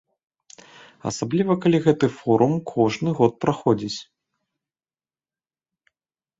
Асабліва 1.11 1.57
калі 1.65 1.77
гэты 1.85 2.07
форум 2.17 2.51
кожны 2.73 3.09
год 3.21 3.31
праходзіць. 3.47 3.95